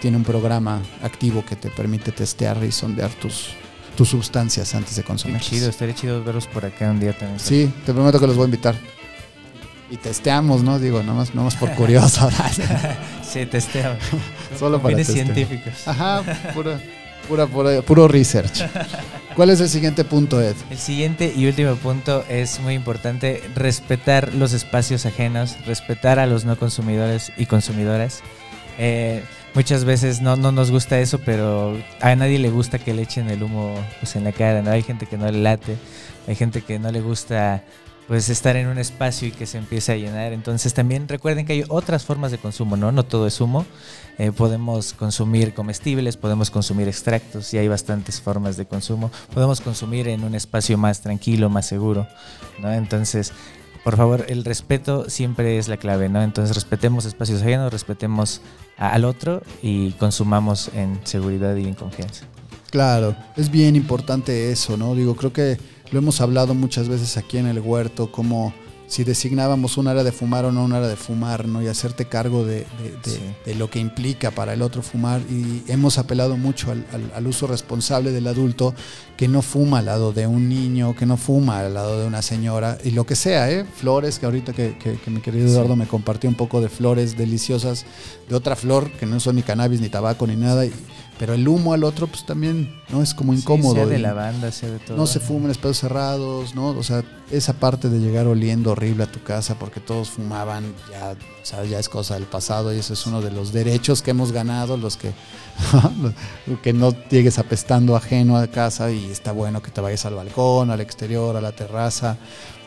[0.00, 3.48] tiene un programa activo que te permite testear y sondear tus,
[3.96, 5.40] tus sustancias antes de consumir.
[5.40, 7.40] chido, estaría chido verlos por acá un día también.
[7.40, 8.76] Sí, te prometo que los voy a invitar
[9.90, 10.78] y testeamos, ¿no?
[10.78, 12.28] Digo, nomás, más por curioso.
[13.22, 13.98] sí, testeamos.
[14.58, 15.86] Solo para fines científicos.
[15.86, 16.22] Ajá,
[16.54, 16.80] pura,
[17.46, 18.62] pura, puro research.
[19.34, 20.54] ¿Cuál es el siguiente punto, Ed?
[20.70, 26.44] El siguiente y último punto es muy importante, respetar los espacios ajenos, respetar a los
[26.44, 28.22] no consumidores y consumidoras.
[28.78, 29.22] Eh,
[29.54, 33.30] muchas veces no, no nos gusta eso, pero a nadie le gusta que le echen
[33.30, 34.62] el humo pues, en la cara.
[34.62, 34.70] ¿no?
[34.70, 35.76] Hay gente que no le late,
[36.26, 37.64] hay gente que no le gusta
[38.08, 40.32] pues estar en un espacio y que se empiece a llenar.
[40.32, 42.92] Entonces también recuerden que hay otras formas de consumo, ¿no?
[42.92, 43.64] No todo es humo.
[44.18, 49.10] Eh, podemos consumir comestibles, podemos consumir extractos y hay bastantes formas de consumo.
[49.32, 52.06] Podemos consumir en un espacio más tranquilo, más seguro,
[52.60, 52.72] ¿no?
[52.72, 53.32] Entonces,
[53.84, 56.22] por favor, el respeto siempre es la clave, ¿no?
[56.22, 58.40] Entonces respetemos espacios ajenos, respetemos
[58.76, 62.26] al otro y consumamos en seguridad y en confianza.
[62.70, 64.94] Claro, es bien importante eso, ¿no?
[64.94, 65.58] Digo, creo que
[65.94, 68.52] lo hemos hablado muchas veces aquí en el huerto, como
[68.88, 71.62] si designábamos un área de fumar o no un área de fumar, ¿no?
[71.62, 72.66] Y hacerte cargo de,
[73.56, 75.20] lo que implica para el otro fumar.
[75.30, 78.74] Y hemos apelado mucho al, uso responsable del adulto
[79.16, 82.22] que no fuma al lado de un niño, que no fuma al lado de una
[82.22, 83.64] señora, y lo que sea, ¿eh?
[83.64, 84.76] Flores, que ahorita que,
[85.06, 87.86] mi querido Eduardo me compartió un poco de flores deliciosas,
[88.28, 90.66] de otra flor, que no son ni cannabis, ni tabaco, ni nada.
[90.66, 90.72] Y,
[91.18, 93.00] pero el humo al otro, pues también, ¿no?
[93.00, 93.74] Es como incómodo.
[93.74, 94.96] sea de la banda, sea de todo.
[94.96, 96.68] No se fumen espacios cerrados, ¿no?
[96.68, 101.12] O sea, esa parte de llegar oliendo horrible a tu casa porque todos fumaban, ya,
[101.12, 104.10] o sea, ya es cosa del pasado y ese es uno de los derechos que
[104.10, 105.12] hemos ganado, los que,
[106.62, 110.70] que no llegues apestando ajeno a casa y está bueno que te vayas al balcón,
[110.70, 112.16] al exterior, a la terraza,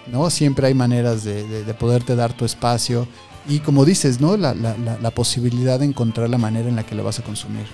[0.10, 0.30] ¿no?
[0.30, 3.10] Siempre hay maneras de, de, poderte dar tu espacio
[3.50, 4.38] y como dices, ¿no?
[4.38, 7.66] La, la, la posibilidad de encontrar la manera en la que lo vas a consumir.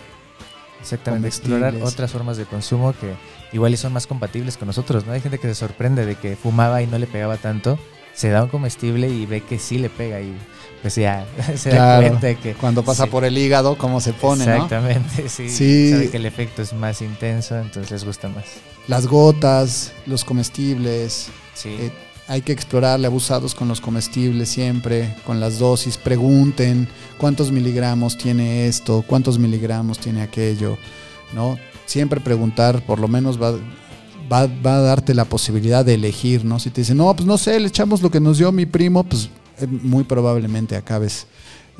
[0.84, 3.14] Exactamente, explorar otras formas de consumo que
[3.54, 5.14] igual y son más compatibles con nosotros, ¿no?
[5.14, 7.80] Hay gente que se sorprende de que fumaba y no le pegaba tanto,
[8.14, 10.36] se da un comestible y ve que sí le pega y
[10.82, 12.54] pues ya se da cuenta de que...
[12.54, 15.50] Cuando pasa por el hígado, cómo se pone, Exactamente, sí.
[15.50, 15.92] sí.
[15.92, 18.44] Sabe que el efecto es más intenso, entonces les gusta más.
[18.88, 21.30] Las gotas, los comestibles.
[21.54, 21.70] Sí.
[21.80, 21.92] Eh,
[22.28, 28.68] hay que explorarle abusados con los comestibles siempre, con las dosis, pregunten cuántos miligramos tiene
[28.68, 30.78] esto, cuántos miligramos tiene aquello,
[31.34, 31.58] ¿no?
[31.86, 33.58] Siempre preguntar, por lo menos va,
[34.32, 36.60] va, a darte la posibilidad de elegir, ¿no?
[36.60, 39.04] Si te dicen, no, pues no sé, le echamos lo que nos dio mi primo,
[39.04, 41.28] pues eh, muy probablemente acabes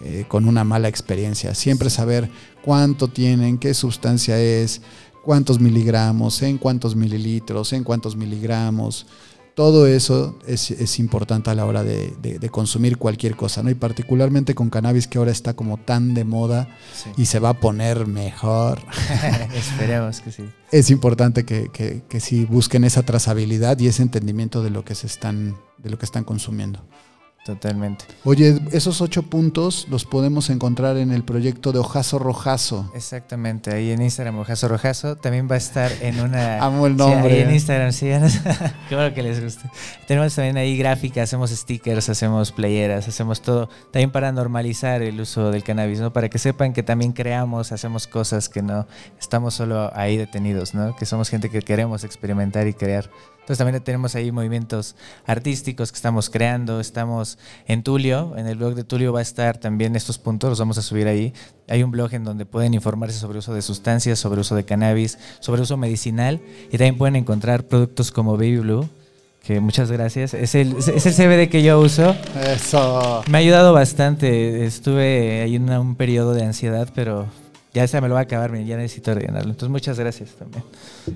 [0.04, 1.56] eh, con una mala experiencia.
[1.56, 2.30] Siempre saber
[2.62, 4.82] cuánto tienen, qué sustancia es,
[5.24, 9.06] cuántos miligramos, en cuántos mililitros, en cuántos miligramos.
[9.56, 13.70] Todo eso es, importante a la hora de, consumir cualquier cosa, ¿no?
[13.70, 16.68] Y particularmente con cannabis que ahora está como tan de moda
[17.18, 18.80] y se va a poner mejor.
[19.54, 20.44] Esperemos que sí.
[20.72, 24.96] Es importante que, que, que sí busquen esa trazabilidad y ese entendimiento de lo que
[24.96, 26.84] se están, de lo que están consumiendo.
[27.44, 28.06] Totalmente.
[28.24, 32.90] Oye, esos ocho puntos los podemos encontrar en el proyecto de Ojazo Rojazo.
[32.96, 35.18] Exactamente, ahí en Instagram Ojazo Rojazo.
[35.18, 36.60] También va a estar en una...
[36.64, 37.34] Amo el nombre.
[37.34, 38.06] ahí en Instagram, sí.
[38.88, 39.70] Qué bueno que les guste.
[40.08, 43.68] Tenemos también ahí gráficas, hacemos stickers, hacemos playeras, hacemos todo.
[43.92, 46.14] También para normalizar el uso del cannabis, ¿no?
[46.14, 48.88] Para que sepan que también creamos, hacemos cosas que no
[49.20, 50.96] estamos solo ahí detenidos, ¿no?
[50.96, 53.10] Que somos gente que queremos experimentar y crear.
[53.44, 56.80] Entonces también tenemos ahí movimientos artísticos que estamos creando.
[56.80, 60.60] Estamos en Tulio, en el blog de Tulio va a estar también estos puntos, los
[60.60, 61.34] vamos a subir ahí.
[61.68, 65.20] Hay un blog en donde pueden informarse sobre uso de sustancias, sobre uso de cannabis,
[65.42, 68.90] sobre uso medicinal y también pueden encontrar productos como Baby Blue
[69.44, 70.34] que muchas gracias.
[70.34, 72.16] Es el, es el CBD que yo uso.
[72.42, 73.24] Eso.
[73.28, 74.66] Me ha ayudado bastante.
[74.66, 77.28] Estuve ahí en un periodo de ansiedad, pero
[77.74, 79.52] ya se me lo va a acabar, ya necesito rellenarlo.
[79.52, 80.64] Entonces, muchas gracias también.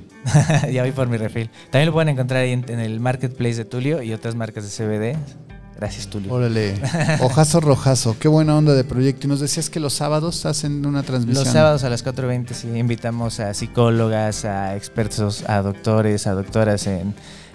[0.73, 1.51] ya voy por mi refil.
[1.69, 5.17] También lo pueden encontrar ahí en, el marketplace de Tulio y otras marcas de CBD.
[5.75, 6.33] Gracias, Tulio.
[6.33, 6.73] Órale.
[7.21, 8.17] Ojazo rojazo.
[8.19, 9.27] Qué buena onda de proyecto.
[9.27, 11.43] Y nos decías que los sábados hacen una transmisión.
[11.43, 16.87] Los sábados a las 4.20 sí invitamos a psicólogas, a expertos, a doctores, a doctoras
[16.87, 17.13] en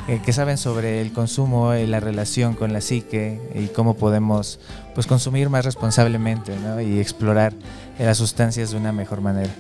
[0.09, 4.59] eh, que saben sobre el consumo y la relación con la psique y cómo podemos
[4.95, 6.53] pues, consumir más responsablemente
[6.85, 7.55] y explorar
[7.99, 9.55] las sustancias de una mejor manera.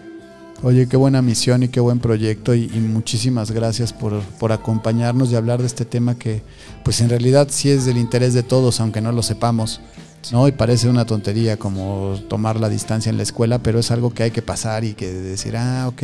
[0.65, 5.37] Oye, qué buena misión y qué buen proyecto y, muchísimas gracias por, por, acompañarnos y
[5.37, 6.43] hablar de este tema que
[6.85, 9.81] pues en realidad sí es del interés de todos, aunque no lo sepamos.
[10.31, 10.47] ¿No?
[10.47, 14.23] Y parece una tontería como tomar la distancia en la escuela, pero es algo que
[14.23, 16.03] hay que pasar y que decir, ah, ok,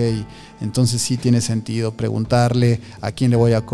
[0.61, 3.65] entonces sí tiene sentido preguntarle a quién le voy a,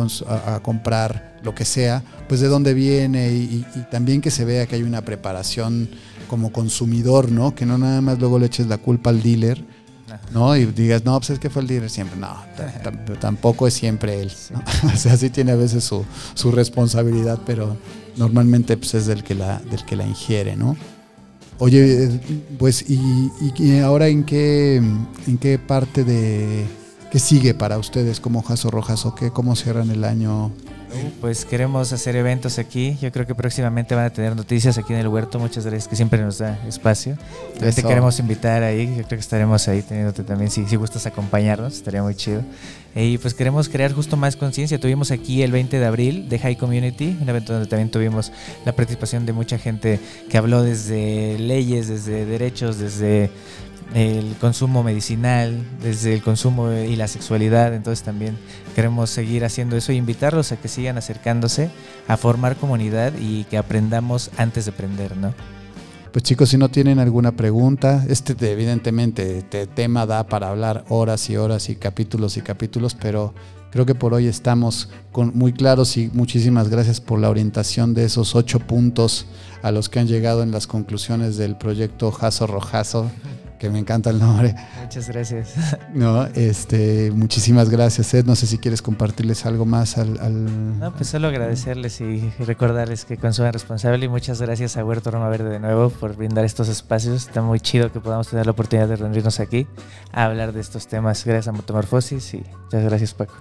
[0.62, 4.82] comprar lo que sea, pues de dónde viene y, también que se vea que hay
[4.82, 5.88] una preparación
[6.28, 7.54] como consumidor, ¿no?
[7.54, 9.64] Que no nada más luego le eches la culpa al dealer,
[10.32, 10.56] ¿no?
[10.56, 12.18] Y digas, no, pues es que fue el dealer siempre.
[12.18, 12.34] No,
[13.20, 14.32] tampoco es siempre él.
[14.92, 16.04] o sea, sí tiene a veces su,
[16.34, 17.76] su responsabilidad, pero
[18.16, 20.76] normalmente pues, es del que la, del que la ingiere, ¿no?
[21.58, 22.20] Oye,
[22.58, 26.66] pues, ¿y, ahora en qué, en qué parte de
[27.10, 30.50] qué sigue para ustedes como Jaso Rojas o qué, cómo cierran el año
[31.20, 32.96] Pues queremos hacer eventos aquí.
[33.00, 35.38] Yo creo que próximamente van a tener noticias aquí en el huerto.
[35.38, 37.16] Muchas gracias que siempre nos da espacio.
[37.54, 38.86] También te queremos invitar ahí.
[38.88, 40.50] Yo creo que estaremos ahí teniéndote también.
[40.50, 42.42] Si, si gustas acompañarnos, estaría muy chido.
[42.94, 44.78] Y pues queremos crear justo más conciencia.
[44.78, 48.30] Tuvimos aquí el 20 de abril de High Community, un evento donde también tuvimos
[48.64, 49.98] la participación de mucha gente
[50.30, 53.30] que habló desde leyes, desde derechos, desde
[53.92, 57.74] el consumo medicinal, desde el consumo y la sexualidad.
[57.74, 58.36] Entonces también
[58.74, 61.70] queremos seguir haciendo eso e invitarlos a que sigan acercándose
[62.08, 65.34] a formar comunidad y que aprendamos antes de aprender, ¿no?
[66.14, 71.28] Pues chicos, si no tienen alguna pregunta, este evidentemente este tema da para hablar horas
[71.28, 73.34] y horas y capítulos y capítulos, pero
[73.72, 78.04] creo que por hoy estamos con muy claros y muchísimas gracias por la orientación de
[78.04, 79.26] esos ocho puntos
[79.62, 83.10] a los que han llegado en las conclusiones del proyecto Jaso Rojazo
[83.58, 84.54] que me encanta el nombre.
[84.80, 85.54] Muchas gracias.
[85.94, 88.24] No, este, muchísimas gracias, Ed.
[88.24, 93.16] No sé si quieres compartirles algo más al, No, pues solo agradecerles y recordarles que
[93.16, 97.28] consuman responsable y muchas gracias a Huerto Roma Verde de nuevo por brindar estos espacios.
[97.28, 99.68] Está muy chido que podamos tener la oportunidad de reunirnos aquí
[100.12, 101.24] a hablar de estos temas.
[101.24, 103.34] Gracias a Metamorfosis y muchas gracias, Paco.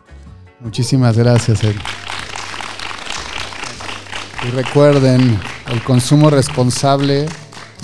[0.60, 1.76] Muchísimas gracias, Ed.
[4.48, 5.40] Y recuerden,
[5.72, 7.26] el consumo responsable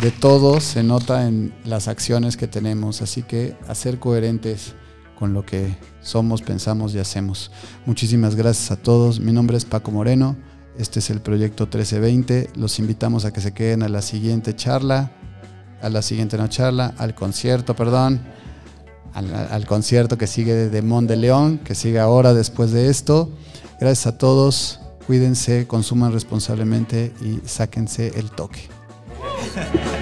[0.01, 4.73] de todo se nota en las acciones que tenemos, así que a ser coherentes
[5.17, 7.51] con lo que somos, pensamos y hacemos.
[7.85, 9.19] Muchísimas gracias a todos.
[9.19, 10.37] Mi nombre es Paco Moreno.
[10.77, 12.51] Este es el proyecto 1320.
[12.55, 15.11] Los invitamos a que se queden a la siguiente charla,
[15.81, 18.21] a la siguiente no charla, al concierto, perdón,
[19.13, 23.29] al, concierto que sigue de Mon de León, que sigue ahora después de esto.
[23.81, 24.79] Gracias a todos.
[25.07, 28.78] Cuídense, consuman responsablemente y sáquense el toque.
[29.55, 29.95] Yeah.